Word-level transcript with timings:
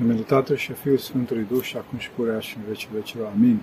numele 0.00 0.20
Tatăl 0.20 0.56
și 0.56 0.72
Fiul 0.72 0.98
Sfântului 0.98 1.46
Duh 1.50 1.62
și 1.62 1.76
acum 1.76 1.98
și 1.98 2.10
purea 2.10 2.38
și 2.38 2.56
în 2.56 2.62
vecii 2.68 2.88
vecilor. 2.94 3.30
Amin. 3.34 3.58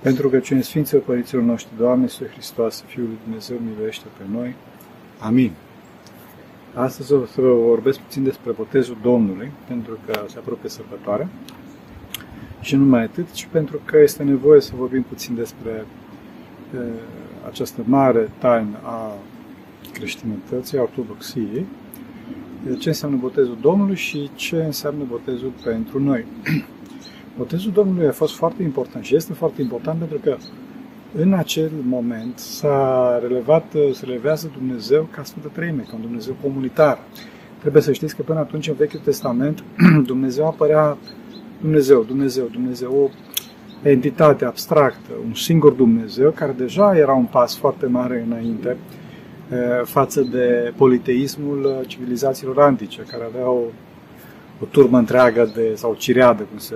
Pentru 0.00 0.28
că 0.28 0.38
cine 0.38 0.60
Sfinților 0.60 1.02
Părinților 1.02 1.42
noștri, 1.42 1.72
Doamne, 1.76 2.02
Iisus 2.02 2.26
Hristos, 2.26 2.84
Fiul 2.86 3.06
lui 3.06 3.18
Dumnezeu, 3.24 3.56
miluiește 3.58 4.06
pe 4.18 4.24
noi. 4.32 4.54
Amin. 5.18 5.52
Astăzi 6.74 7.12
o 7.12 7.26
să 7.26 7.40
vă 7.40 7.52
vorbesc 7.52 7.98
puțin 7.98 8.22
despre 8.22 8.50
botezul 8.52 8.96
Domnului, 9.02 9.50
pentru 9.68 9.98
că 10.06 10.24
se 10.28 10.38
apropie 10.38 10.68
sărbătoarea. 10.68 11.28
Și 12.60 12.76
nu 12.76 12.84
mai 12.84 13.02
atât, 13.02 13.30
ci 13.30 13.48
pentru 13.50 13.80
că 13.84 13.98
este 13.98 14.22
nevoie 14.22 14.60
să 14.60 14.72
vorbim 14.76 15.02
puțin 15.02 15.34
despre 15.34 15.86
e, 16.74 16.78
această 17.46 17.82
mare 17.84 18.30
taină 18.38 18.78
a 18.82 19.12
creștinătății, 19.92 20.78
a 20.78 20.82
ortodoxiei, 20.82 21.66
ce 22.78 22.88
înseamnă 22.88 23.16
botezul 23.20 23.58
Domnului 23.60 23.96
și 23.96 24.30
ce 24.34 24.56
înseamnă 24.56 25.04
botezul 25.08 25.52
pentru 25.64 26.02
noi. 26.02 26.24
Botezul 27.38 27.72
Domnului 27.72 28.06
a 28.06 28.12
fost 28.12 28.34
foarte 28.34 28.62
important 28.62 29.04
și 29.04 29.16
este 29.16 29.32
foarte 29.32 29.62
important 29.62 29.98
pentru 29.98 30.18
că 30.18 30.36
în 31.14 31.32
acel 31.32 31.70
moment 31.82 32.38
s-a 32.38 33.18
relevat, 33.22 33.64
se 33.92 34.04
relevează 34.04 34.50
Dumnezeu 34.58 35.08
ca 35.10 35.22
Sfântă 35.22 35.48
Treime, 35.52 35.82
ca 35.82 35.94
un 35.94 36.00
Dumnezeu 36.00 36.36
comunitar. 36.42 36.98
Trebuie 37.60 37.82
să 37.82 37.92
știți 37.92 38.16
că 38.16 38.22
până 38.22 38.38
atunci 38.38 38.68
în 38.68 38.74
Vechiul 38.74 39.00
Testament 39.04 39.64
Dumnezeu 40.06 40.46
apărea 40.46 40.98
Dumnezeu, 41.60 42.02
Dumnezeu, 42.02 42.44
Dumnezeu, 42.52 42.92
o 42.92 43.08
entitate 43.88 44.44
abstractă, 44.44 45.10
un 45.26 45.34
singur 45.34 45.72
Dumnezeu, 45.72 46.30
care 46.30 46.52
deja 46.52 46.96
era 46.96 47.12
un 47.12 47.24
pas 47.24 47.56
foarte 47.56 47.86
mare 47.86 48.24
înainte 48.26 48.76
față 49.84 50.20
de 50.20 50.72
politeismul 50.76 51.84
civilizațiilor 51.86 52.60
antice, 52.60 53.02
care 53.02 53.24
aveau 53.24 53.72
o 54.62 54.64
turmă 54.64 54.98
întreagă 54.98 55.50
de, 55.54 55.72
sau 55.74 55.94
cireadă, 55.94 56.42
cum 56.42 56.58
se 56.58 56.74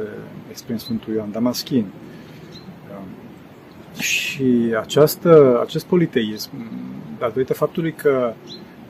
exprimă 0.50 0.78
Sfântul 0.78 1.14
Ioan 1.14 1.30
Damaschin. 1.32 1.86
Și 3.98 4.74
această, 4.80 5.60
acest 5.62 5.86
politeism, 5.86 6.50
datorită 7.18 7.54
faptului 7.54 7.92
că 7.92 8.32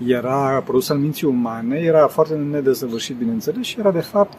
era 0.06 0.62
produs 0.64 0.88
al 0.88 0.98
minții 0.98 1.26
umane, 1.26 1.76
era 1.78 2.06
foarte 2.06 2.34
nedezăvârșit, 2.34 3.16
bineînțeles, 3.16 3.64
și 3.64 3.78
era 3.78 3.90
de 3.90 4.00
fapt 4.00 4.32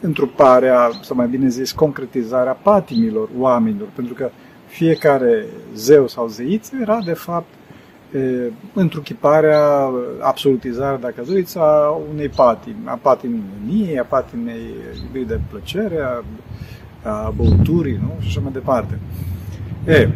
întruparea, 0.00 0.90
sau 1.02 1.16
mai 1.16 1.26
bine 1.26 1.48
zis, 1.48 1.72
concretizarea 1.72 2.52
patimilor 2.52 3.28
oamenilor, 3.38 3.88
pentru 3.94 4.14
că 4.14 4.30
fiecare 4.66 5.46
zeu 5.74 6.08
sau 6.08 6.26
zeiță 6.26 6.76
era 6.80 6.98
de 7.04 7.12
fapt 7.12 7.54
întruchiparea, 8.74 9.90
absolutizarea, 10.20 10.98
dacă 10.98 11.22
doriți, 11.26 11.58
a 11.58 12.00
unei 12.12 12.28
patimi, 12.28 12.76
a 12.84 12.98
patimii 13.02 13.42
mâniei, 13.58 13.98
a 13.98 14.04
patimei 14.04 14.74
iubirii 15.02 15.26
de 15.26 15.40
plăcere, 15.50 15.98
a, 16.00 16.22
a 17.10 17.32
băuturii, 17.36 17.98
nu? 18.02 18.16
Și 18.20 18.26
așa 18.28 18.40
mai 18.40 18.52
departe. 18.52 18.98
E, 19.86 20.08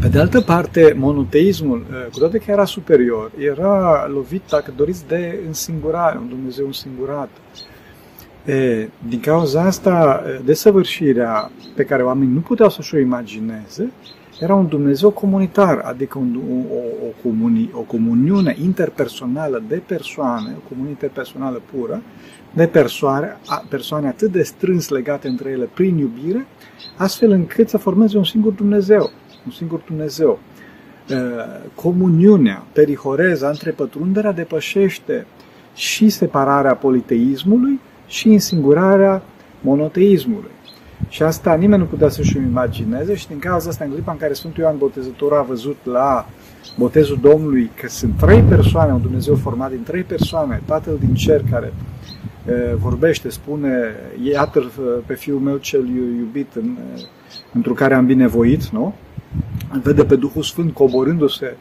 pe 0.00 0.08
de 0.08 0.18
altă 0.18 0.40
parte, 0.40 0.94
monoteismul, 0.96 1.86
cu 2.12 2.18
toate 2.18 2.38
că 2.38 2.50
era 2.50 2.64
superior, 2.64 3.30
era 3.38 4.06
lovit, 4.12 4.42
dacă 4.50 4.72
doriți, 4.76 5.06
de 5.08 5.38
însingurare, 5.46 6.18
un 6.18 6.28
Dumnezeu 6.28 6.66
însingurat. 6.66 7.28
E, 8.44 8.88
din 9.08 9.20
cauza 9.20 9.62
asta, 9.62 10.22
desăvârșirea 10.44 11.50
pe 11.74 11.84
care 11.84 12.02
oamenii 12.02 12.34
nu 12.34 12.40
puteau 12.40 12.70
să-și 12.70 12.94
o 12.94 12.98
imagineze, 12.98 13.92
era 14.40 14.54
un 14.54 14.66
Dumnezeu 14.66 15.10
comunitar, 15.10 15.78
adică 15.78 16.18
un, 16.18 16.40
o, 16.70 16.74
o, 17.06 17.10
comuni, 17.22 17.70
o 17.72 17.80
comuniune 17.80 18.56
interpersonală 18.62 19.62
de 19.68 19.82
persoane, 19.86 20.54
o 20.56 20.68
comuniune 20.68 20.90
interpersonală 20.90 21.62
pură, 21.72 22.02
de 22.52 22.66
persoane, 22.66 23.36
persoane 23.68 24.08
atât 24.08 24.32
de 24.32 24.42
strâns 24.42 24.88
legate 24.88 25.28
între 25.28 25.50
ele 25.50 25.68
prin 25.74 25.98
iubire, 25.98 26.46
astfel 26.96 27.30
încât 27.30 27.68
să 27.68 27.78
formeze 27.78 28.16
un 28.16 28.24
singur 28.24 28.52
Dumnezeu. 28.52 29.10
Un 29.46 29.52
singur 29.52 29.80
Dumnezeu. 29.86 30.38
Comuniunea, 31.74 32.66
perihoreza, 32.72 33.48
întrepătrunderea 33.48 34.32
depășește 34.32 35.26
și 35.74 36.08
separarea 36.08 36.74
politeismului 36.74 37.80
și 38.06 38.28
însingurarea 38.28 39.22
monoteismului. 39.60 40.50
Și 41.08 41.22
asta 41.22 41.54
nimeni 41.54 41.82
nu 41.82 41.88
putea 41.88 42.08
să-și 42.08 42.36
imagineze 42.36 43.14
și 43.14 43.28
din 43.28 43.38
cauza 43.38 43.68
asta, 43.68 43.84
în 43.84 43.90
clipa 43.90 44.12
în 44.12 44.18
care 44.18 44.32
Sfântul 44.32 44.62
Ioan 44.62 44.78
Botezătorul 44.78 45.38
a 45.38 45.42
văzut 45.42 45.76
la 45.84 46.26
botezul 46.78 47.18
Domnului 47.20 47.70
că 47.80 47.88
sunt 47.88 48.16
trei 48.18 48.42
persoane, 48.42 48.92
un 48.92 49.00
Dumnezeu 49.00 49.34
format 49.34 49.70
din 49.70 49.82
trei 49.82 50.02
persoane, 50.02 50.62
Tatăl 50.64 50.96
din 51.00 51.14
cer 51.14 51.42
care 51.50 51.72
e, 52.46 52.74
vorbește, 52.74 53.28
spune, 53.28 53.94
iată 54.22 54.70
pe 55.06 55.14
Fiul 55.14 55.40
meu 55.40 55.56
cel 55.56 55.88
iubit 56.18 56.54
în, 56.54 56.76
într 57.52 57.70
care 57.70 57.94
am 57.94 58.06
binevoit, 58.06 58.68
nu? 58.68 58.94
Vede 59.82 60.04
pe 60.04 60.16
Duhul 60.16 60.42
Sfânt 60.42 60.74
coborându-se 60.74 61.56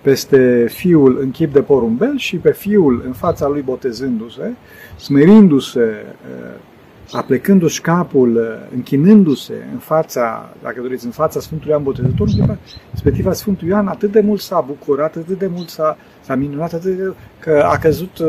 peste 0.00 0.66
Fiul 0.68 1.18
în 1.20 1.30
chip 1.30 1.52
de 1.52 1.60
porumbel 1.60 2.16
și 2.16 2.36
pe 2.36 2.52
Fiul 2.52 3.02
în 3.06 3.12
fața 3.12 3.48
lui 3.48 3.62
botezându-se, 3.62 4.52
smerindu-se, 4.96 6.04
aplecându-și 7.12 7.80
capul, 7.80 8.36
uh, 8.36 8.74
închinându-se 8.74 9.66
în 9.72 9.78
fața, 9.78 10.54
dacă 10.62 10.80
doriți, 10.80 11.04
în 11.04 11.10
fața 11.10 11.40
Sfântului 11.40 11.72
Ioan 11.72 11.82
Botezătorul, 11.82 12.58
respectiv 12.90 13.32
Sfântul 13.32 13.68
Ioan 13.68 13.86
atât 13.86 14.12
de 14.12 14.20
mult 14.20 14.40
s-a 14.40 14.60
bucurat, 14.60 15.16
atât 15.16 15.38
de 15.38 15.46
mult 15.46 15.68
s-a, 15.68 15.96
s-a 16.20 16.34
minunat, 16.34 16.72
atât 16.72 16.96
de, 16.96 17.12
că 17.38 17.68
a 17.70 17.78
căzut, 17.78 18.18
uh, 18.18 18.28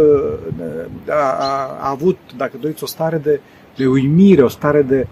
a, 1.10 1.36
a, 1.40 1.78
a 1.80 1.90
avut, 1.90 2.18
dacă 2.38 2.58
doriți, 2.60 2.84
o 2.84 2.88
stare 2.88 3.18
de, 3.18 3.40
de 3.76 3.88
uimire, 3.88 4.42
o 4.42 4.48
stare 4.48 4.82
de 4.82 5.08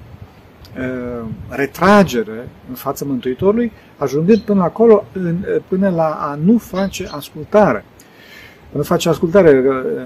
uh, 0.77 1.25
retragere 1.49 2.47
în 2.69 2.75
fața 2.75 3.05
Mântuitorului, 3.05 3.71
ajungând 3.97 4.39
până 4.39 4.63
acolo, 4.63 5.05
în, 5.13 5.37
până 5.67 5.89
la 5.89 6.05
a 6.05 6.39
nu 6.43 6.57
face 6.57 7.07
ascultare. 7.11 7.85
Nu 8.71 8.81
face 8.81 9.09
ascultare, 9.09 9.63
uh, 9.67 10.03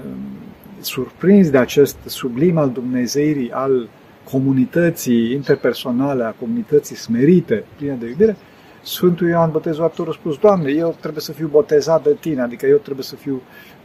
surprins 0.84 1.50
de 1.50 1.58
acest 1.58 1.96
sublim 2.04 2.58
al 2.58 2.70
Dumnezeirii, 2.70 3.50
al 3.50 3.88
comunității 4.30 5.32
interpersonale, 5.32 6.24
a 6.24 6.30
comunității 6.30 6.96
smerite, 6.96 7.64
pline 7.76 7.96
de 8.00 8.08
iubire, 8.08 8.36
Sfântul 8.82 9.28
Ioan 9.28 9.50
Botezătorul 9.50 10.12
a 10.12 10.16
spus, 10.20 10.38
Doamne, 10.38 10.70
eu 10.70 10.96
trebuie 11.00 11.22
să 11.22 11.32
fiu 11.32 11.46
botezat 11.46 12.02
de 12.02 12.16
Tine, 12.20 12.40
adică 12.42 12.66
eu 12.66 12.76
trebuie 12.76 13.04
să 13.04 13.14
fiu 13.14 13.42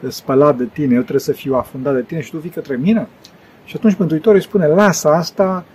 spălat 0.07 0.57
de 0.57 0.65
Tine, 0.65 0.93
eu 0.93 1.01
trebuie 1.01 1.19
să 1.19 1.31
fiu 1.31 1.55
afundat 1.55 1.93
de 1.93 2.01
Tine 2.01 2.21
și 2.21 2.31
Tu 2.31 2.37
vii 2.37 2.49
către 2.49 2.75
mine? 2.75 3.07
Și 3.65 3.75
atunci 3.75 3.95
Mântuitorul 3.97 4.37
îi 4.37 4.43
spune, 4.43 4.67
lasă 4.67 5.07
asta, 5.07 5.65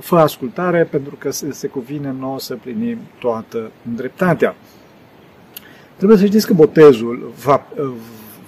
fă 0.00 0.16
ascultare, 0.16 0.84
pentru 0.90 1.16
că 1.18 1.30
se 1.30 1.66
cuvine 1.66 2.14
nouă 2.18 2.38
să 2.40 2.54
plinim 2.54 2.98
toată 3.18 3.70
îndreptatea. 3.88 4.56
Trebuie 5.96 6.18
să 6.18 6.26
știți 6.26 6.46
că 6.46 6.54
botezul 6.54 7.32
va, 7.44 7.66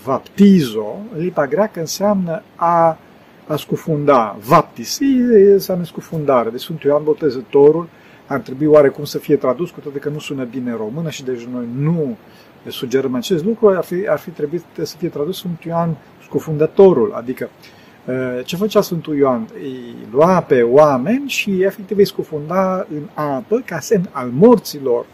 vaptizo, 0.04 0.96
în 1.14 1.20
limba 1.20 1.46
greacă 1.46 1.80
înseamnă 1.80 2.42
a, 2.54 2.98
a 3.46 3.56
scufunda. 3.56 4.36
Vaptisi 4.46 5.04
înseamnă 5.52 5.84
scufundare. 5.84 6.50
Deci 6.50 6.60
Sfântul 6.60 6.90
Ioan 6.90 7.04
Botezătorul 7.04 7.88
ar 8.26 8.40
trebui 8.40 8.66
oarecum 8.66 9.04
să 9.04 9.18
fie 9.18 9.36
tradus, 9.36 9.70
cu 9.70 9.80
toate 9.80 9.98
că 9.98 10.08
nu 10.08 10.18
sună 10.18 10.44
bine 10.44 10.70
în 10.70 10.76
română 10.76 11.10
și 11.10 11.24
deci 11.24 11.44
noi 11.44 11.68
nu 11.78 12.16
sugerăm 12.66 13.14
acest 13.14 13.44
lucru, 13.44 13.68
ar 13.68 13.84
fi, 13.84 14.08
ar 14.08 14.18
fi 14.18 14.30
trebuit 14.30 14.64
să 14.82 14.96
fie 14.96 15.08
tradus 15.08 15.36
Sfântul 15.36 15.70
Ioan 15.70 15.96
Scufundătorul, 16.22 17.12
adică 17.12 17.48
ce 18.44 18.56
făcea 18.56 18.80
Sfântul 18.80 19.16
Ioan? 19.16 19.48
Îi 19.54 19.94
lua 20.10 20.40
pe 20.40 20.62
oameni 20.62 21.28
și 21.28 21.62
efectiv 21.62 21.98
îi 21.98 22.06
scufunda 22.06 22.86
în 22.94 23.02
apă 23.14 23.62
ca 23.64 23.78
semn 23.78 24.08
al 24.12 24.30
morților, 24.32 25.06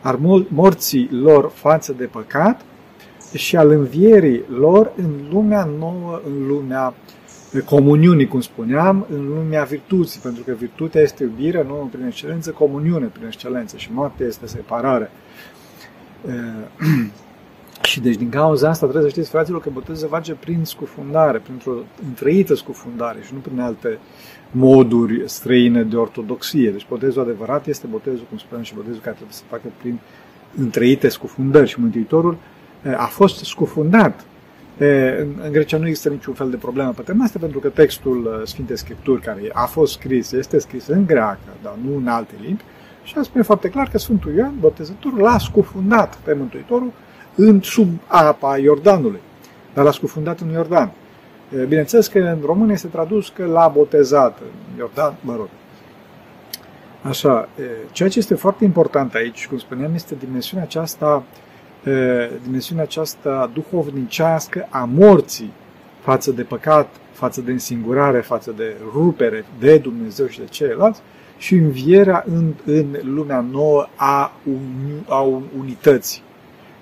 al 0.00 0.18
morții 0.48 1.08
lor 1.12 1.50
față 1.54 1.92
de 1.92 2.04
păcat 2.04 2.60
și 3.36 3.56
al 3.56 3.70
învierii 3.70 4.42
lor 4.58 4.92
în 4.96 5.10
lumea 5.30 5.68
nouă, 5.78 6.20
în 6.26 6.46
lumea 6.46 6.94
comuniunii, 7.64 8.26
cum 8.26 8.40
spuneam, 8.40 9.06
în 9.10 9.26
lumea 9.26 9.62
virtuții, 9.62 10.20
pentru 10.20 10.42
că 10.42 10.52
virtutea 10.52 11.00
este 11.00 11.22
iubire, 11.22 11.64
nu 11.68 11.88
prin 11.92 12.06
excelență, 12.06 12.50
comuniune 12.50 13.06
prin 13.06 13.26
excelență 13.26 13.76
și 13.76 13.92
moartea 13.92 14.26
este 14.26 14.46
separare. 14.46 15.10
și 17.82 18.00
deci 18.00 18.16
din 18.16 18.28
cauza 18.28 18.68
asta 18.68 18.86
trebuie 18.86 19.10
să 19.10 19.16
știți, 19.16 19.30
fraților, 19.30 19.60
că 19.60 19.70
botezul 19.72 19.96
se 19.96 20.06
face 20.06 20.32
prin 20.32 20.64
scufundare, 20.64 21.38
printr-o 21.38 21.72
întrăită 22.06 22.54
scufundare 22.54 23.18
și 23.26 23.34
nu 23.34 23.38
prin 23.38 23.60
alte 23.60 23.98
moduri 24.50 25.22
străine 25.26 25.82
de 25.82 25.96
ortodoxie. 25.96 26.70
Deci 26.70 26.86
botezul 26.88 27.22
adevărat 27.22 27.66
este 27.66 27.86
botezul, 27.86 28.26
cum 28.28 28.38
spuneam, 28.38 28.64
și 28.64 28.74
botezul 28.74 29.00
care 29.00 29.14
trebuie 29.14 29.36
să 29.36 29.42
facă 29.48 29.62
prin 29.80 29.98
întrăite 30.56 31.08
scufundări 31.08 31.68
și 31.68 31.80
Mântuitorul 31.80 32.36
a 32.96 33.06
fost 33.06 33.44
scufundat. 33.44 34.24
În 35.42 35.50
Grecia 35.50 35.78
nu 35.78 35.86
există 35.86 36.08
niciun 36.08 36.34
fel 36.34 36.50
de 36.50 36.56
problemă 36.56 36.90
pe 36.90 37.02
tema 37.02 37.24
asta, 37.24 37.38
pentru 37.38 37.58
că 37.58 37.68
textul 37.68 38.42
Sfintei 38.44 38.78
Scripturi, 38.78 39.20
care 39.20 39.40
a 39.52 39.64
fost 39.64 39.92
scris, 39.92 40.32
este 40.32 40.58
scris 40.58 40.86
în 40.86 41.06
greacă, 41.06 41.38
dar 41.62 41.74
nu 41.84 41.96
în 41.96 42.08
alte 42.08 42.34
limbi, 42.40 42.62
și 43.04 43.14
a 43.18 43.22
spune 43.22 43.44
foarte 43.44 43.68
clar 43.68 43.88
că 43.88 43.98
Sfântul 43.98 44.34
Ioan, 44.34 44.54
botezătorul, 44.60 45.18
l-a 45.18 45.38
scufundat 45.38 46.16
pe 46.16 46.32
Mântuitorul 46.32 46.92
în 47.34 47.60
sub 47.62 47.88
apa 48.06 48.58
Iordanului, 48.58 49.20
dar 49.74 49.84
l-a 49.84 49.90
scufundat 49.90 50.40
în 50.40 50.50
Iordan. 50.50 50.90
Bineînțeles 51.68 52.06
că 52.06 52.18
în 52.18 52.38
român 52.44 52.70
este 52.70 52.86
tradus 52.86 53.28
că 53.28 53.44
l-a 53.44 53.68
botezat 53.68 54.38
în 54.38 54.78
Iordan, 54.78 55.14
mă 55.20 55.34
rog. 55.36 55.48
Așa, 57.02 57.48
ceea 57.92 58.08
ce 58.08 58.18
este 58.18 58.34
foarte 58.34 58.64
important 58.64 59.14
aici, 59.14 59.46
cum 59.48 59.58
spuneam, 59.58 59.94
este 59.94 60.14
dimensiunea 60.18 60.64
aceasta, 60.64 61.22
dimensiunea 62.42 62.84
aceasta 62.84 63.50
duhovnicească 63.52 64.66
a 64.70 64.88
morții 64.92 65.52
față 66.00 66.30
de 66.30 66.42
păcat, 66.42 66.88
față 67.12 67.40
de 67.40 67.50
însingurare, 67.50 68.20
față 68.20 68.52
de 68.56 68.76
rupere 68.92 69.44
de 69.58 69.78
Dumnezeu 69.78 70.26
și 70.26 70.38
de 70.38 70.44
ceilalți 70.44 71.00
și 71.38 71.54
învierea 71.54 72.24
în, 72.26 72.54
în 72.64 72.96
lumea 73.02 73.40
nouă 73.50 73.86
a, 73.96 74.32
uni, 74.44 75.04
a 75.08 75.20
unității. 75.58 76.22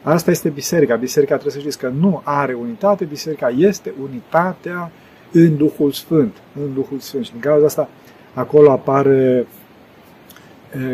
Asta 0.03 0.31
este 0.31 0.49
biserica. 0.49 0.95
Biserica 0.95 1.33
trebuie 1.33 1.55
să 1.55 1.61
știți 1.61 1.79
că 1.79 1.89
nu 1.89 2.21
are 2.25 2.55
unitate, 2.55 3.05
biserica 3.05 3.49
este 3.49 3.93
unitatea 4.03 4.91
în 5.33 5.57
Duhul 5.57 5.93
Sfânt. 5.93 6.37
În 6.65 6.75
Duhul 6.75 6.99
Sfânt. 6.99 7.25
Și 7.25 7.31
din 7.31 7.41
cauza 7.41 7.67
asta 7.67 7.89
acolo 8.35 8.71
apare, 8.71 9.47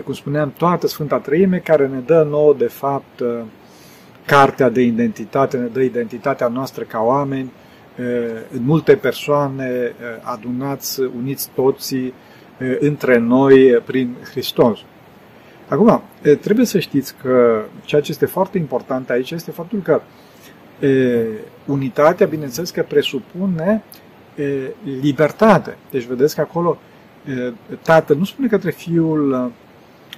cum 0.04 0.12
spuneam, 0.12 0.52
toată 0.56 0.86
Sfânta 0.86 1.18
Trăime 1.18 1.58
care 1.58 1.86
ne 1.86 1.98
dă 1.98 2.26
nouă, 2.30 2.54
de 2.58 2.66
fapt, 2.66 3.22
cartea 4.28 4.68
de 4.68 4.82
identitate, 4.82 5.56
ne 5.56 5.66
dă 5.66 5.80
identitatea 5.80 6.48
noastră 6.48 6.84
ca 6.84 7.00
oameni, 7.00 7.52
în 8.52 8.62
multe 8.64 8.96
persoane 8.96 9.92
adunați, 10.22 11.00
uniți 11.00 11.50
toții 11.54 12.14
între 12.80 13.18
noi 13.18 13.82
prin 13.84 14.16
Hristos. 14.30 14.78
Acum, 15.68 16.02
trebuie 16.40 16.66
să 16.66 16.78
știți 16.78 17.14
că 17.22 17.62
ceea 17.84 18.00
ce 18.00 18.10
este 18.10 18.26
foarte 18.26 18.58
important 18.58 19.10
aici 19.10 19.30
este 19.30 19.50
faptul 19.50 19.80
că 19.82 20.00
e, 20.86 21.24
unitatea, 21.66 22.26
bineînțeles 22.26 22.70
că 22.70 22.84
presupune 22.88 23.82
e, 24.36 24.44
libertate. 25.00 25.76
Deci 25.90 26.04
vedeți 26.04 26.34
că 26.34 26.40
acolo 26.40 26.78
e, 27.26 27.52
tatăl 27.82 28.16
nu 28.16 28.24
spune 28.24 28.48
către 28.48 28.70
fiul 28.70 29.52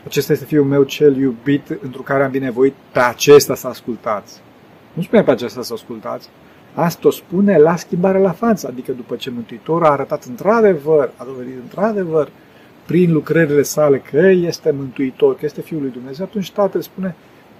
acesta 0.04 0.32
este 0.32 0.44
fiul 0.44 0.64
meu 0.64 0.82
cel 0.82 1.16
iubit, 1.16 1.78
într 1.82 1.98
care 1.98 2.24
am 2.24 2.30
binevoit 2.30 2.74
pe 2.92 2.98
acesta 2.98 3.54
să 3.54 3.66
ascultați. 3.66 4.40
Nu 4.92 5.02
spune 5.02 5.22
pe 5.22 5.30
acesta 5.30 5.62
să 5.62 5.72
ascultați. 5.72 6.28
Asta 6.74 7.08
o 7.08 7.10
spune 7.10 7.58
la 7.58 7.76
schimbare 7.76 8.18
la 8.18 8.30
față, 8.30 8.66
adică 8.66 8.92
după 8.92 9.16
ce 9.16 9.30
Mântuitorul 9.30 9.86
a 9.86 9.90
arătat 9.90 10.24
într-adevăr, 10.24 11.10
a 11.16 11.24
dovedit 11.24 11.54
într-adevăr 11.62 12.28
prin 12.86 13.12
lucrările 13.12 13.62
sale 13.62 13.98
că 13.98 14.18
este 14.26 14.70
Mântuitor, 14.70 15.34
că 15.34 15.40
este 15.44 15.60
Fiul 15.60 15.80
lui 15.80 15.90
Dumnezeu, 15.90 16.24
atunci 16.24 16.50
Tatăl 16.50 16.80
spune, 16.80 17.14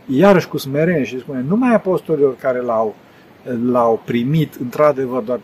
iarăși 0.07 0.49
cu 0.49 0.57
smerenie 0.57 1.05
și 1.05 1.19
spune, 1.19 1.45
numai 1.49 1.75
apostolilor 1.75 2.37
care 2.37 2.61
l-au, 2.61 2.95
l-au 3.65 4.03
primit 4.05 4.55
într-adevăr 4.55 5.23
doar 5.23 5.41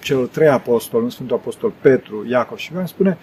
celor 0.00 0.26
trei 0.26 0.48
apostoli, 0.48 1.04
în 1.04 1.10
Sfântul 1.10 1.36
Apostol 1.36 1.72
Petru, 1.80 2.24
Iacov 2.28 2.58
și 2.58 2.72
Ioan, 2.72 2.86
spune, 2.86 3.18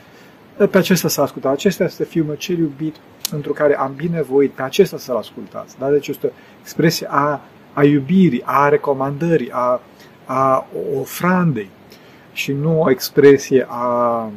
pe 0.65 0.77
acesta 0.77 1.07
să 1.07 1.21
ascultați, 1.21 1.56
acesta 1.56 1.83
este 1.83 2.04
Fiul 2.04 2.25
meu 2.25 2.36
cel 2.36 2.57
iubit, 2.57 2.95
într 3.31 3.50
care 3.50 3.77
am 3.77 3.94
binevoit, 3.95 4.51
pe 4.51 4.62
acesta 4.62 4.98
să-l 4.98 5.15
ascultați. 5.15 5.77
Da? 5.80 5.89
Deci 5.89 6.07
este 6.07 6.27
o 6.27 6.30
expresie 6.62 7.07
a, 7.09 7.42
a 7.74 7.83
iubirii, 7.83 8.42
a 8.45 8.69
recomandării, 8.69 9.51
a, 9.51 9.81
a 10.25 10.68
ofrandei 11.00 11.69
și 12.33 12.51
nu 12.51 12.81
o 12.81 12.89
expresie 12.89 13.65
a 13.69 14.30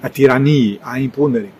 a 0.00 0.08
tiraniei, 0.08 0.78
a 0.82 0.98
impunerii. 0.98 1.52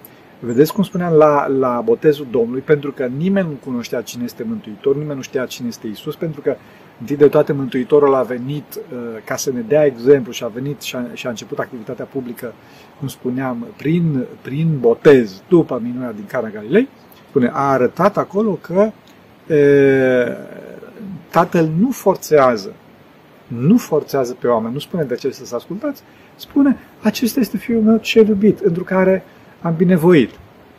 Vedeți 0.47 0.73
cum 0.73 0.83
spuneam 0.83 1.13
la, 1.13 1.47
la 1.47 1.81
botezul 1.85 2.27
Domnului, 2.31 2.61
pentru 2.61 2.93
că 2.93 3.07
nimeni 3.17 3.49
nu 3.49 3.59
cunoștea 3.65 4.03
cine 4.03 4.25
este 4.25 4.43
Mântuitor, 4.43 4.97
nimeni 4.97 5.17
nu 5.17 5.23
știa 5.23 5.47
cine 5.47 5.69
este 5.69 5.87
Isus, 5.87 6.17
pentru 6.17 6.41
că 6.41 6.57
întâi 7.01 7.17
de 7.17 7.29
toate 7.29 7.53
Mântuitorul 7.53 8.15
a 8.15 8.23
venit 8.23 8.75
uh, 8.75 8.99
ca 9.25 9.37
să 9.37 9.51
ne 9.53 9.61
dea 9.61 9.85
exemplu 9.85 10.33
și 10.33 10.45
a 10.45 10.47
venit 10.47 10.81
și 10.81 10.97
a, 10.97 11.05
și 11.13 11.27
a 11.27 11.29
început 11.29 11.59
activitatea 11.59 12.05
publică, 12.05 12.53
cum 12.99 13.09
spuneam, 13.09 13.67
prin, 13.77 14.25
prin 14.43 14.77
botez, 14.81 15.43
după 15.49 15.81
minunea 15.83 16.13
din 16.13 16.25
Cana 16.27 16.49
Galilei, 16.49 16.89
spune, 17.29 17.51
a 17.53 17.71
arătat 17.71 18.17
acolo 18.17 18.59
că 18.61 18.91
uh, 19.49 20.37
Tatăl 21.31 21.71
nu 21.79 21.91
forțează, 21.91 22.73
nu 23.47 23.77
forțează 23.77 24.37
pe 24.39 24.47
oameni, 24.47 24.73
nu 24.73 24.79
spune 24.79 25.03
de 25.03 25.15
ce 25.15 25.31
să-ți 25.31 25.55
ascultați, 25.55 26.03
spune, 26.37 26.77
acesta 27.03 27.41
este 27.41 27.57
Fiul 27.57 27.83
meu 27.83 27.97
cel 27.97 28.29
iubit, 28.29 28.61
pentru 28.61 28.85
care 28.85 29.25
am 29.61 29.75
binevoit. 29.77 30.31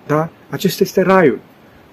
Da? 0.07 0.29
Acesta 0.49 0.83
este 0.83 1.01
raiul. 1.01 1.39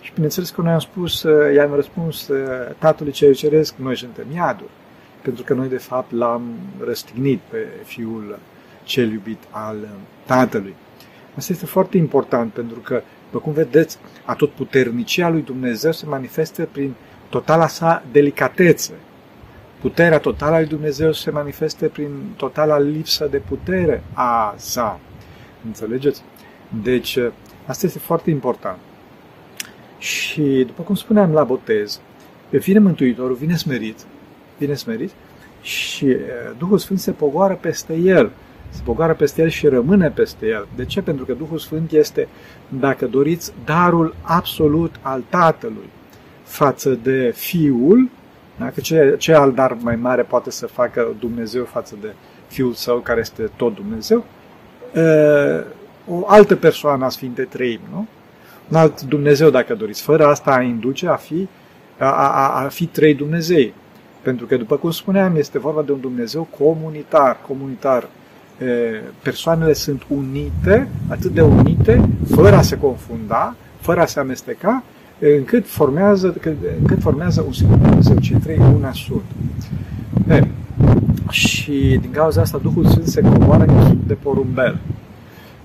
Și 0.00 0.12
bineînțeles 0.12 0.50
că 0.50 0.60
noi 0.60 0.72
am 0.72 0.78
spus, 0.78 1.22
uh, 1.22 1.54
i-am 1.54 1.74
răspuns 1.74 2.28
uh, 2.28 2.74
Tatălui 2.78 3.12
Cel 3.12 3.34
Ceresc, 3.34 3.74
noi 3.76 3.96
suntem 3.96 4.26
iaduri, 4.34 4.70
pentru 5.22 5.44
că 5.44 5.54
noi 5.54 5.68
de 5.68 5.76
fapt 5.76 6.12
l-am 6.12 6.42
răstignit 6.84 7.40
pe 7.50 7.66
Fiul 7.84 8.38
cel 8.82 9.12
iubit 9.12 9.42
al 9.50 9.76
uh, 9.82 9.88
Tatălui. 10.26 10.74
Asta 11.36 11.52
este 11.52 11.66
foarte 11.66 11.96
important, 11.96 12.52
pentru 12.52 12.78
că, 12.78 13.02
după 13.30 13.44
cum 13.44 13.52
vedeți, 13.52 13.98
atotputernicia 14.24 15.28
lui 15.28 15.42
Dumnezeu 15.42 15.92
se 15.92 16.06
manifestă 16.06 16.68
prin 16.72 16.94
totala 17.28 17.66
sa 17.66 18.02
delicatețe, 18.12 18.92
Puterea 19.84 20.18
totală 20.18 20.54
a 20.54 20.58
lui 20.58 20.68
Dumnezeu 20.68 21.12
se 21.12 21.30
manifestă 21.30 21.88
prin 21.88 22.10
totala 22.36 22.78
lipsă 22.78 23.26
de 23.30 23.38
putere 23.38 24.02
a 24.12 24.54
sa. 24.56 25.00
Înțelegeți? 25.64 26.22
Deci, 26.82 27.18
asta 27.66 27.86
este 27.86 27.98
foarte 27.98 28.30
important. 28.30 28.78
Și, 29.98 30.64
după 30.66 30.82
cum 30.82 30.94
spuneam 30.94 31.32
la 31.32 31.44
botez, 31.44 32.00
vine 32.50 32.78
Mântuitorul, 32.78 33.34
vine 33.34 33.56
smerit, 33.56 33.98
vine 34.58 34.74
smerit 34.74 35.10
și 35.62 36.16
Duhul 36.58 36.78
Sfânt 36.78 36.98
se 36.98 37.10
pogoară 37.10 37.58
peste 37.60 37.94
el. 37.94 38.30
Se 38.70 38.80
pogoară 38.84 39.14
peste 39.14 39.42
el 39.42 39.48
și 39.48 39.66
rămâne 39.66 40.10
peste 40.10 40.46
el. 40.46 40.66
De 40.76 40.84
ce? 40.84 41.02
Pentru 41.02 41.24
că 41.24 41.32
Duhul 41.32 41.58
Sfânt 41.58 41.92
este, 41.92 42.28
dacă 42.68 43.06
doriți, 43.06 43.52
darul 43.64 44.14
absolut 44.22 44.94
al 45.02 45.22
Tatălui 45.28 45.88
față 46.42 46.98
de 47.02 47.32
Fiul 47.36 48.10
dacă 48.58 48.80
ce, 48.80 49.14
ce 49.18 49.32
alt 49.34 49.54
dar 49.54 49.76
mai 49.80 49.96
mare 49.96 50.22
poate 50.22 50.50
să 50.50 50.66
facă 50.66 51.14
Dumnezeu 51.18 51.64
față 51.64 51.94
de 52.00 52.14
Fiul 52.46 52.72
Său, 52.72 52.98
care 52.98 53.20
este 53.20 53.50
tot 53.56 53.74
Dumnezeu? 53.74 54.24
O 56.08 56.22
altă 56.26 56.56
persoană 56.56 57.04
a 57.04 57.08
Sfintei 57.08 57.44
Treimi, 57.44 57.88
nu? 57.90 58.06
Un 58.68 58.76
alt 58.76 59.02
Dumnezeu, 59.02 59.50
dacă 59.50 59.74
doriți. 59.74 60.02
Fără 60.02 60.26
asta 60.26 60.50
a 60.50 60.62
induce 60.62 61.08
a 61.08 61.16
fi, 61.16 61.48
a, 61.98 62.06
a, 62.06 62.64
a 62.64 62.68
fi 62.68 62.86
trei 62.86 63.14
Dumnezei. 63.14 63.74
Pentru 64.22 64.46
că, 64.46 64.56
după 64.56 64.76
cum 64.76 64.90
spuneam, 64.90 65.36
este 65.36 65.58
vorba 65.58 65.82
de 65.82 65.92
un 65.92 66.00
Dumnezeu 66.00 66.48
comunitar. 66.58 67.36
comunitar. 67.46 68.08
Persoanele 69.22 69.72
sunt 69.72 70.02
unite, 70.08 70.88
atât 71.08 71.30
de 71.30 71.40
unite, 71.40 72.08
fără 72.34 72.56
a 72.56 72.62
se 72.62 72.78
confunda, 72.78 73.56
fără 73.80 74.00
a 74.00 74.06
se 74.06 74.20
amesteca, 74.20 74.82
încât 75.18 75.66
formează, 75.66 76.34
încât 76.78 77.00
formează 77.00 77.44
un 77.46 77.52
singur 77.52 77.76
Dumnezeu. 77.76 78.18
Cei 78.18 78.36
trei 78.36 78.58
una 78.74 78.92
sunt. 78.92 79.22
E, 80.28 80.46
și 81.30 81.98
din 82.00 82.10
cauza 82.10 82.40
asta 82.40 82.58
Duhul 82.58 82.86
Sfânt 82.86 83.06
se 83.06 83.20
coboară 83.20 83.64
în 83.64 83.98
de 84.06 84.14
porumbel 84.14 84.78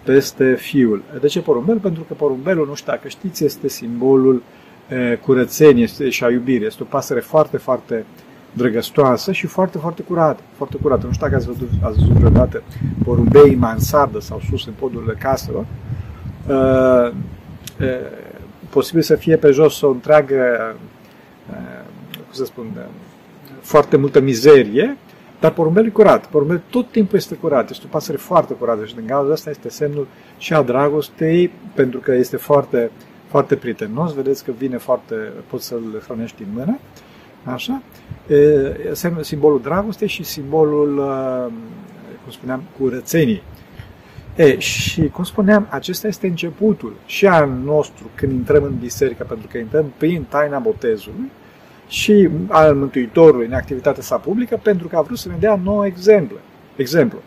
peste 0.03 0.55
Fiul. 0.55 1.03
De 1.21 1.27
ce 1.27 1.41
porumbel? 1.41 1.77
Pentru 1.77 2.03
că 2.03 2.13
porumbelul, 2.13 2.67
nu 2.67 2.75
știu 2.75 2.91
dacă 2.91 3.07
știți, 3.07 3.45
este 3.45 3.67
simbolul 3.67 4.43
e, 4.89 5.15
curățeniei 5.15 5.87
și 6.09 6.23
a 6.23 6.29
iubirii. 6.29 6.65
Este 6.65 6.83
o 6.83 6.85
pasăre 6.85 7.19
foarte, 7.19 7.57
foarte 7.57 8.05
drăgăstoasă 8.53 9.31
și 9.31 9.47
foarte, 9.47 9.77
foarte 9.77 10.01
curată. 10.03 10.41
Foarte 10.55 10.77
curată. 10.81 11.05
Nu 11.05 11.11
știu 11.11 11.25
dacă 11.25 11.37
ați 11.37 11.47
văzut, 11.47 11.69
ați 11.81 11.97
văzut 11.97 12.13
vreodată 12.13 12.63
porumbei 13.03 13.53
în 13.53 13.59
mansardă 13.59 14.19
sau 14.19 14.41
sus 14.49 14.65
în 14.65 14.73
podurile 14.79 15.13
caselor. 15.19 15.65
Uh, 16.47 17.11
uh, 17.81 17.87
posibil 18.69 19.01
să 19.01 19.15
fie 19.15 19.35
pe 19.35 19.51
jos 19.51 19.81
o 19.81 19.89
întreagă, 19.89 20.75
uh, 21.49 21.85
cum 22.13 22.31
să 22.31 22.45
spun, 22.45 22.65
uh, 22.75 22.83
foarte 23.61 23.97
multă 23.97 24.19
mizerie, 24.19 24.97
dar 25.39 25.51
porumbelul 25.51 25.89
e 25.89 25.91
curat. 25.91 26.27
Porumbelul 26.27 26.61
tot 26.69 26.91
timpul 26.91 27.17
este 27.17 27.35
curat. 27.35 27.69
Este 27.69 27.83
o 27.85 27.89
pasăre 27.91 28.17
foarte 28.17 28.53
curată 28.53 28.85
și 28.85 28.95
din 28.95 29.05
cauza 29.05 29.33
asta 29.33 29.49
este 29.49 29.69
semnul 29.69 30.07
și 30.37 30.53
al 30.53 30.65
dragostei, 30.65 31.51
pentru 31.73 31.99
că 31.99 32.13
este 32.13 32.37
foarte, 32.37 32.91
foarte 33.27 33.55
prietenos. 33.55 34.13
Vedeți 34.13 34.43
că 34.43 34.51
vine 34.57 34.77
foarte, 34.77 35.15
poți 35.47 35.65
să-l 35.65 36.03
hrănești 36.05 36.41
în 36.41 36.47
mână. 36.53 36.79
Așa? 37.43 37.81
E, 38.27 39.21
simbolul 39.21 39.61
dragostei 39.61 40.07
și 40.07 40.23
simbolul, 40.23 40.97
uh, 40.97 41.51
cum 42.23 42.31
spuneam, 42.31 42.63
curățenii. 42.79 43.41
E, 44.35 44.59
și, 44.59 45.07
cum 45.07 45.23
spuneam, 45.23 45.67
acesta 45.69 46.07
este 46.07 46.27
începutul 46.27 46.93
și 47.05 47.27
al 47.27 47.49
nostru 47.63 48.09
când 48.15 48.31
intrăm 48.31 48.63
în 48.63 48.77
biserică, 48.79 49.23
pentru 49.23 49.47
că 49.47 49.57
intrăm 49.57 49.85
prin 49.97 50.23
taina 50.29 50.59
botezului 50.59 51.31
și 51.89 52.29
al 52.47 52.75
Mântuitorului 52.75 53.45
în 53.45 53.53
activitatea 53.53 54.03
sa 54.03 54.17
publică, 54.17 54.59
pentru 54.63 54.87
că 54.87 54.95
a 54.97 55.01
vrut 55.01 55.17
să 55.17 55.27
ne 55.27 55.35
dea 55.39 55.59
nouă 55.63 55.85
exemple. 55.85 56.37
Exemplu, 56.75 57.19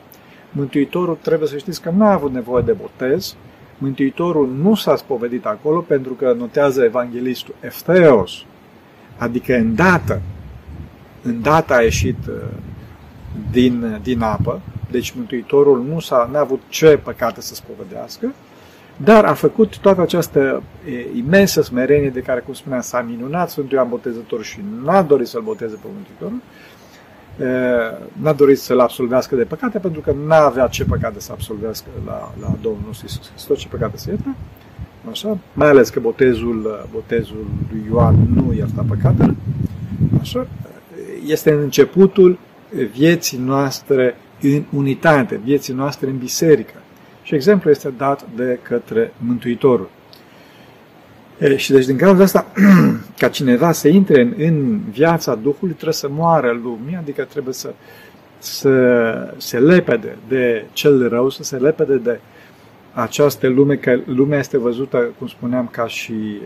Mântuitorul 0.51 1.19
trebuie 1.23 1.49
să 1.49 1.57
știți 1.57 1.83
că 1.83 1.91
nu 1.91 2.05
a 2.05 2.13
avut 2.13 2.33
nevoie 2.33 2.63
de 2.63 2.73
botez, 2.73 3.37
Mântuitorul 3.79 4.49
nu 4.63 4.75
s-a 4.75 4.97
spovedit 4.97 5.47
acolo 5.47 5.81
pentru 5.81 6.13
că 6.13 6.35
notează 6.39 6.83
evanghelistul 6.83 7.55
Efteos, 7.61 8.33
adică 9.17 9.55
în 9.55 9.75
dată, 9.75 10.23
în 11.23 11.43
dată 11.43 11.75
a 11.75 11.81
ieșit 11.81 12.27
uh, 12.29 12.35
din, 13.51 13.99
din 14.03 14.21
apă, 14.21 14.61
deci 14.91 15.15
Mântuitorul 15.17 15.85
nu 15.89 16.01
s-a, 16.01 16.29
n-a 16.33 16.41
avut 16.41 16.61
ce 16.69 17.01
păcate 17.03 17.41
să 17.41 17.55
spovedească, 17.55 18.35
dar 18.97 19.25
a 19.25 19.35
făcut 19.35 19.79
toată 19.79 20.01
această 20.01 20.63
e, 20.87 21.17
imensă 21.17 21.63
smerenie 21.63 22.11
de 22.11 22.21
care, 22.21 22.41
cum 22.41 22.55
spuneam, 22.55 22.81
s-a 22.81 23.01
minunat 23.01 23.51
Sfântul 23.51 23.77
Ioan 23.77 23.89
Botezător 23.89 24.43
și 24.43 24.61
n-a 24.85 25.03
dorit 25.03 25.27
să-l 25.27 25.43
boteze 25.43 25.75
pe 25.75 25.87
Mântuitorul, 25.95 26.41
n-a 28.13 28.33
dorit 28.33 28.59
să-l 28.59 28.81
absolvească 28.81 29.37
de 29.37 29.43
păcate 29.43 29.79
pentru 29.79 30.01
că 30.01 30.15
n-avea 30.27 30.67
ce 30.67 30.85
păcate 30.85 31.21
să 31.21 31.33
absolvească 31.33 31.89
la, 32.07 32.33
la 32.41 32.55
Domnul 32.61 32.83
nostru 32.87 33.07
Iisus 33.07 33.29
Hristos, 33.31 33.59
ce 33.59 33.69
păcate 33.69 33.97
să 33.97 34.11
ierte. 34.11 34.35
Așa? 35.11 35.39
Mai 35.53 35.69
ales 35.69 35.89
că 35.89 36.01
botezul, 36.01 36.89
botezul 36.93 37.47
lui 37.71 37.83
Ioan 37.91 38.15
nu 38.35 38.53
ierta 38.53 38.85
păcatele. 38.89 39.35
Așa? 40.21 40.47
Este 41.27 41.53
în 41.53 41.61
începutul 41.61 42.39
vieții 42.93 43.39
noastre 43.39 44.15
în 44.43 44.65
unitate, 44.73 45.41
vieții 45.45 45.75
noastre 45.75 46.11
în 46.11 46.19
biserică. 46.19 46.82
Și 47.33 47.39
exemplul 47.39 47.73
este 47.73 47.95
dat 47.97 48.25
de 48.37 48.59
către 48.63 49.13
Mântuitorul. 49.17 49.89
E, 51.39 51.57
și 51.57 51.73
deci 51.73 51.85
din 51.85 51.97
cauza 51.97 52.23
asta, 52.23 52.47
ca 53.19 53.29
cineva 53.29 53.73
să 53.73 53.89
intre 53.89 54.21
în, 54.21 54.35
în 54.39 54.81
viața 54.91 55.35
Duhului, 55.35 55.75
trebuie 55.75 55.95
să 55.95 56.09
moară 56.11 56.61
lumii, 56.63 56.97
adică 56.97 57.25
trebuie 57.25 57.55
să, 57.55 57.75
să 58.39 59.35
se 59.37 59.59
lepede 59.59 60.17
de 60.29 60.65
cel 60.73 61.09
rău, 61.09 61.29
să 61.29 61.43
se 61.43 61.57
lepede 61.57 61.97
de 61.97 62.21
această 62.93 63.49
lume, 63.49 63.77
că 63.77 63.99
lumea 64.05 64.39
este 64.39 64.59
văzută, 64.59 64.99
cum 65.19 65.27
spuneam, 65.27 65.69
ca 65.71 65.87
și 65.87 66.41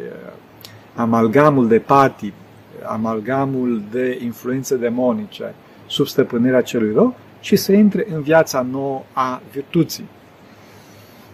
amalgamul 0.94 1.68
de 1.68 1.78
patii, 1.78 2.34
amalgamul 2.82 3.82
de 3.90 4.18
influențe 4.22 4.76
demonice 4.76 5.54
sub 5.86 6.06
stăpânirea 6.06 6.62
celui 6.62 6.92
rău 6.94 7.16
și 7.40 7.56
să 7.56 7.72
intre 7.72 8.06
în 8.14 8.20
viața 8.22 8.66
nouă 8.70 9.02
a 9.12 9.42
virtuții. 9.52 10.04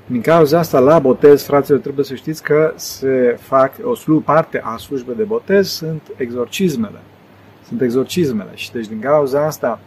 Din 0.06 0.20
cauza 0.20 0.58
asta, 0.58 0.78
la 0.78 0.98
botez, 0.98 1.42
fraților, 1.42 1.80
trebuie 1.80 2.04
să 2.04 2.14
știți 2.14 2.42
că 2.42 2.72
se 2.76 3.38
fac, 3.40 3.72
o 3.82 3.94
slu, 3.94 4.20
parte 4.20 4.60
a 4.64 4.76
slujbei 4.76 5.14
de 5.16 5.22
botez 5.22 5.68
sunt 5.68 6.02
exorcismele. 6.16 6.98
Sunt 7.66 7.80
exorcismele. 7.80 8.50
Și 8.54 8.72
deci 8.72 8.86
din 8.86 9.00
cauza 9.00 9.46
asta, 9.46 9.80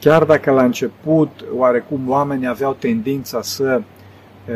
chiar 0.00 0.24
dacă 0.24 0.50
la 0.50 0.64
început 0.64 1.44
oarecum 1.54 2.08
oamenii 2.08 2.46
aveau 2.46 2.76
tendința 2.78 3.42
să 3.42 3.82
e, 4.48 4.52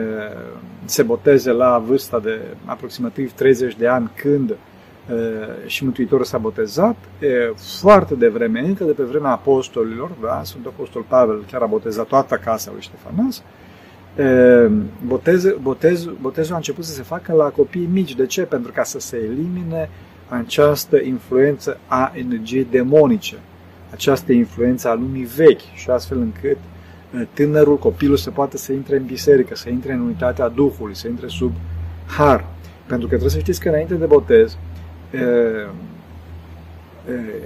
se 0.84 1.02
boteze 1.02 1.50
la 1.50 1.82
vârsta 1.86 2.18
de 2.18 2.40
aproximativ 2.64 3.32
30 3.32 3.76
de 3.76 3.86
ani 3.86 4.10
când 4.14 4.50
e, 4.50 4.56
și 5.66 5.84
Mântuitorul 5.84 6.25
s-a 6.25 6.38
botezat, 6.38 6.96
e, 7.20 7.52
foarte 7.80 8.14
devreme, 8.14 8.60
încă 8.60 8.84
de 8.84 8.92
pe 8.92 9.02
vremea 9.02 9.30
apostolilor, 9.30 10.10
da, 10.22 10.40
Sfântul 10.44 10.72
Apostol 10.75 11.02
Pavel 11.08 11.44
chiar 11.50 11.62
a 11.62 11.66
botezat 11.66 12.06
toată 12.06 12.40
casa 12.44 12.70
lui 12.72 12.82
Ștefanas, 12.82 13.42
botez, 15.06 15.46
botez, 15.62 16.08
botezul 16.20 16.52
a 16.52 16.56
început 16.56 16.85
să 16.85 16.92
se 16.92 17.02
facă 17.02 17.32
la 17.32 17.44
copii 17.44 17.88
mici. 17.92 18.14
De 18.14 18.26
ce? 18.26 18.42
Pentru 18.42 18.73
ca 18.73 18.82
să 18.82 19.00
se 19.00 19.16
elimine 19.16 19.88
această 20.28 20.96
influență 20.96 21.78
a 21.87 22.12
energiei 22.14 22.66
demonice, 22.70 23.37
această 23.92 24.32
influență 24.32 24.88
a 24.88 24.94
lumii 24.94 25.25
vechi 25.25 25.75
și 25.75 25.90
astfel 25.90 26.18
încât 26.18 26.56
tânărul, 27.32 27.78
copilul 27.78 28.16
să 28.16 28.30
poată 28.30 28.56
să 28.56 28.73
intre 28.73 28.96
în 28.96 29.04
biserică, 29.04 29.54
să 29.54 29.68
intre 29.68 29.92
în 29.92 30.00
unitatea 30.00 30.49
Duhului, 30.49 30.94
să 30.96 31.08
intre 31.08 31.26
sub 31.26 31.52
har. 32.06 32.44
Pentru 32.87 33.06
că 33.06 33.14
trebuie 33.14 33.30
să 33.30 33.38
știți 33.38 33.61
că 33.61 33.68
înainte 33.68 33.94
de 33.94 34.04
botez, 34.04 34.56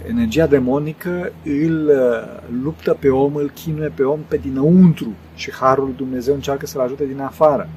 energia 0.08 0.46
demonică 0.46 1.32
îl 1.44 1.90
luptă 2.62 2.96
pe 3.00 3.08
om, 3.08 3.34
îl 3.34 3.50
chinuie 3.54 3.92
pe 3.94 4.02
om 4.02 4.20
pe 4.28 4.36
dinăuntru 4.36 5.12
și 5.34 5.52
Harul 5.52 5.84
lui 5.84 5.94
Dumnezeu 5.96 6.34
încearcă 6.34 6.66
să-l 6.66 6.80
ajute 6.80 7.04
din 7.04 7.20
afară. 7.20 7.68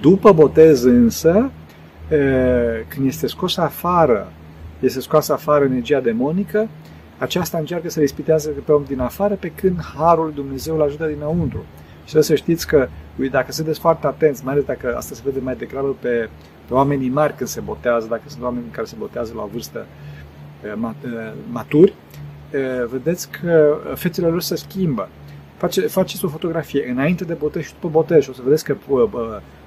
După 0.00 0.32
botez 0.32 0.82
însă, 0.82 1.50
când 2.88 3.06
este 3.06 3.26
scos 3.26 3.56
afară, 3.56 4.32
este 4.80 5.00
scoasă 5.00 5.32
afară 5.32 5.64
energia 5.64 6.00
demonică, 6.00 6.68
aceasta 7.18 7.58
încearcă 7.58 7.90
să 7.90 8.02
ispitează 8.02 8.50
pe 8.64 8.72
om 8.72 8.84
din 8.86 9.00
afară, 9.00 9.34
pe 9.34 9.48
când 9.48 9.80
Harul 9.96 10.24
lui 10.24 10.34
Dumnezeu 10.34 10.74
îl 10.74 10.82
ajută 10.82 11.06
dinăuntru. 11.06 11.64
Și 11.98 12.14
trebuie 12.14 12.22
să 12.22 12.34
știți 12.34 12.66
că, 12.66 12.88
uite, 13.18 13.30
dacă 13.32 13.52
sunteți 13.52 13.80
foarte 13.80 14.06
atenți, 14.06 14.44
mai 14.44 14.52
ales 14.52 14.64
dacă 14.64 14.94
asta 14.96 15.14
se 15.14 15.20
vede 15.24 15.38
mai 15.42 15.56
degrabă 15.56 15.96
pe, 16.00 16.28
pe 16.66 16.74
oamenii 16.74 17.08
mari 17.08 17.34
când 17.36 17.48
se 17.48 17.60
botează, 17.60 18.06
dacă 18.10 18.22
sunt 18.26 18.42
oameni 18.42 18.64
care 18.70 18.86
se 18.86 18.94
botează 18.98 19.32
la 19.36 19.48
vârstă 19.52 19.86
maturi, 21.50 21.94
vedeți 22.90 23.30
că 23.30 23.76
fețele 23.94 24.26
lor 24.26 24.40
se 24.40 24.56
schimbă. 24.56 25.08
Face, 25.56 25.80
faceți 25.80 26.24
o 26.24 26.28
fotografie 26.28 26.90
înainte 26.90 27.24
de 27.24 27.34
botez 27.34 27.62
și 27.62 27.72
după 27.72 27.88
botez 27.88 28.22
și 28.22 28.30
o 28.30 28.32
să 28.32 28.40
vedeți 28.44 28.64
că 28.64 28.76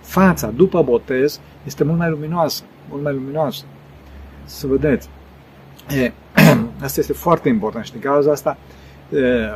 fața 0.01 0.47
după 0.47 0.83
botez 0.83 1.39
este 1.65 1.83
mult 1.83 1.97
mai 1.97 2.09
luminoasă, 2.09 2.63
mult 2.89 3.03
mai 3.03 3.13
luminoasă. 3.13 3.63
Să 4.45 4.67
vedeți. 4.67 5.09
E, 5.89 6.11
asta 6.83 6.99
este 6.99 7.13
foarte 7.13 7.49
important 7.49 7.85
și 7.85 7.91
din 7.91 8.01
cauza 8.01 8.31
asta 8.31 8.57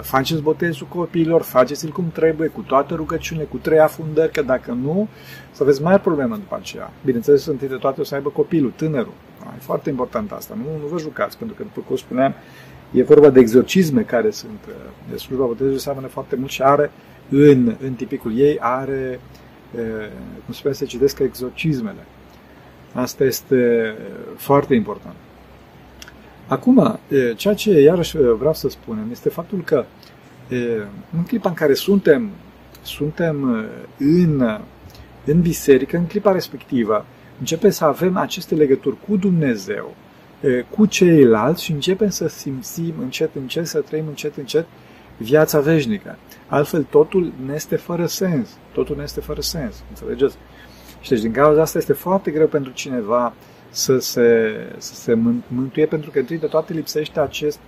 faceți 0.02 0.42
botezul 0.42 0.88
copiilor, 0.88 1.42
faceți-l 1.42 1.92
cum 1.92 2.10
trebuie, 2.14 2.48
cu 2.48 2.62
toate 2.62 2.94
rugăciunile, 2.94 3.46
cu 3.46 3.58
trei 3.58 3.80
afundări, 3.80 4.32
că 4.32 4.42
dacă 4.42 4.72
nu, 4.72 5.08
să 5.52 5.64
aveți 5.64 5.82
mai 5.82 6.00
problemă 6.00 6.36
după 6.36 6.56
aceea. 6.60 6.92
Bineînțeles, 7.04 7.46
întâi 7.46 7.68
de 7.68 7.76
toate 7.76 8.02
o 8.02 8.04
să 8.04 8.16
aibă 8.16 8.30
copilul, 8.30 8.74
tânărul. 8.76 9.14
E 9.56 9.60
foarte 9.60 9.90
important 9.90 10.32
asta. 10.32 10.58
Nu, 10.58 10.82
nu 10.82 10.88
vă 10.88 10.98
jucați, 10.98 11.38
pentru 11.38 11.56
că, 11.56 11.64
după 11.64 11.82
cum 11.88 11.96
spuneam, 11.96 12.34
e 12.92 13.04
vorba 13.04 13.30
de 13.30 13.40
exorcisme 13.40 14.02
care 14.02 14.30
sunt. 14.30 14.60
De 15.10 15.18
slujba 15.18 15.46
botezului 15.46 15.80
seamănă 15.80 16.08
foarte 16.08 16.36
mult 16.36 16.52
și 16.52 16.62
are, 16.62 16.92
în, 17.30 17.76
în 17.82 17.94
tipicul 17.94 18.38
ei, 18.38 18.58
are, 18.60 19.20
cum 20.46 20.54
se 20.54 20.72
se 20.72 20.86
citesc 20.86 21.20
exorcismele. 21.20 22.06
Asta 22.94 23.24
este 23.24 23.94
foarte 24.36 24.76
important. 24.76 25.16
Acum, 26.48 27.00
ceea 27.36 27.54
ce 27.54 27.80
iarăși 27.80 28.18
vreau 28.18 28.54
să 28.54 28.70
spunem 28.70 29.08
este 29.12 29.30
faptul 29.30 29.62
că 29.64 29.86
în 31.16 31.24
clipa 31.28 31.50
în 31.50 31.56
care 31.56 31.74
suntem, 31.74 32.30
suntem 32.82 33.66
în, 33.98 34.60
în 35.26 35.42
biserică, 35.42 35.98
în 35.98 36.06
clipa 36.06 36.32
respectivă, 36.32 37.06
începem 37.40 37.70
să 37.70 37.86
avem 37.86 38.18
aceste 38.18 38.56
legături 38.56 38.98
cu 39.08 39.16
Dumnezeu, 39.18 39.96
cu 40.70 40.86
ceilalți 40.86 41.64
și 41.64 41.72
începem 41.72 42.10
să 42.10 42.28
simțim 42.28 42.94
încet, 43.00 43.36
încet, 43.36 43.68
să 43.68 43.80
trăim 43.80 44.08
încet, 44.08 44.38
încet 44.38 44.66
viața 45.18 45.60
veșnică. 45.60 46.18
Altfel, 46.48 46.84
totul 46.84 47.32
ne 47.46 47.54
este 47.54 47.76
fără 47.76 48.06
sens. 48.06 48.50
Totul 48.74 48.96
ne 48.96 49.04
este 49.04 49.20
fără 49.20 49.42
sens. 49.42 49.84
Înțelegeți? 49.90 50.36
Și 51.02 51.10
deci, 51.10 51.22
din 51.22 51.32
cauza 51.32 51.62
asta 51.62 51.78
este 51.78 51.94
foarte 51.94 52.32
greu 52.32 52.48
pentru 52.48 52.72
cineva 52.72 53.34
să 53.70 54.00
se, 54.00 54.56
să 54.78 54.94
se 54.94 55.14
mântuie, 55.48 55.86
pentru 55.86 56.12
că 56.12 56.20
întâi 56.20 56.38
de 56.38 56.46
toate 56.46 56.74
lipsește 56.74 57.20
acest, 57.20 57.60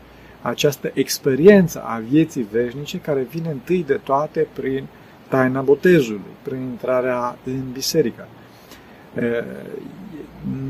această 0.42 0.92
experiență 0.94 1.84
a 1.86 2.02
vieții 2.10 2.48
veșnice 2.52 3.00
care 3.00 3.28
vine 3.30 3.50
întâi 3.50 3.84
de 3.84 4.00
toate 4.04 4.48
prin 4.54 4.88
taina 5.28 5.62
botezului, 5.62 6.22
prin 6.42 6.62
intrarea 6.62 7.38
în 7.46 7.72
biserică. 7.74 8.28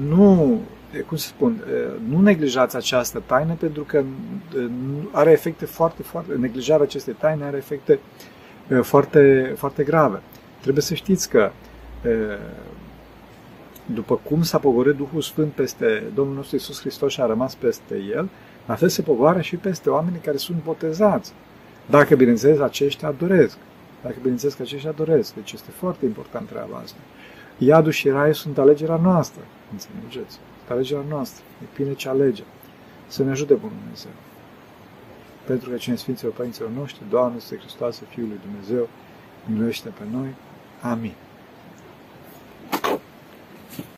Nu, 0.07 0.61
cum 1.07 1.17
să 1.17 1.27
spun, 1.27 1.63
nu 2.09 2.21
neglijați 2.21 2.75
această 2.75 3.23
taină 3.25 3.53
pentru 3.59 3.83
că 3.83 4.03
are 5.11 5.31
efecte 5.31 5.65
foarte, 5.65 6.03
foarte, 6.03 6.33
neglijarea 6.33 6.83
acestei 6.83 7.13
taine 7.13 7.43
are 7.43 7.57
efecte 7.57 7.99
foarte, 8.81 9.53
foarte 9.57 9.83
grave. 9.83 10.21
Trebuie 10.61 10.83
să 10.83 10.93
știți 10.93 11.29
că 11.29 11.51
după 13.85 14.19
cum 14.23 14.41
s-a 14.43 14.57
pogorât 14.57 14.97
Duhul 14.97 15.21
Sfânt 15.21 15.51
peste 15.51 16.03
Domnul 16.13 16.35
nostru 16.35 16.55
Isus 16.55 16.79
Hristos 16.79 17.11
și 17.11 17.21
a 17.21 17.25
rămas 17.25 17.55
peste 17.55 17.95
El, 18.15 18.29
la 18.65 18.75
fel 18.75 18.89
se 18.89 19.01
pogoară 19.01 19.41
și 19.41 19.55
peste 19.55 19.89
oamenii 19.89 20.19
care 20.19 20.37
sunt 20.37 20.57
botezați. 20.63 21.33
Dacă, 21.89 22.15
bineînțeles, 22.15 22.59
aceștia 22.59 23.11
doresc. 23.17 23.57
Dacă, 24.01 24.15
bineînțeles, 24.21 24.53
că 24.53 24.61
aceștia 24.61 24.91
doresc. 24.91 25.33
Deci 25.33 25.51
este 25.51 25.71
foarte 25.71 26.05
important 26.05 26.49
treaba 26.49 26.77
asta. 26.83 26.97
Iadul 27.57 27.91
și 27.91 28.09
Rai 28.09 28.35
sunt 28.35 28.57
alegerea 28.57 28.95
noastră. 28.95 29.41
Înțelegeți? 29.71 30.33
Sunt 30.33 30.69
alegerea 30.69 31.03
noastră. 31.09 31.43
E 31.63 31.65
bine 31.75 31.93
ce 31.93 32.09
alege. 32.09 32.43
Să 33.07 33.23
ne 33.23 33.29
ajute 33.29 33.53
Bunul 33.53 33.75
Dumnezeu. 33.81 34.11
Pentru 35.45 35.69
că 35.69 35.75
cine 35.75 35.95
Sfinților 35.95 36.33
Părinților 36.33 36.69
noștri, 36.69 37.03
Doamne, 37.09 37.35
este 37.37 37.57
Hristoase, 37.57 38.03
Fiul 38.09 38.27
lui 38.27 38.39
Dumnezeu, 38.41 38.87
miluiește 39.45 39.89
pe 39.89 40.03
noi. 40.11 40.35
Amin. 40.81 41.13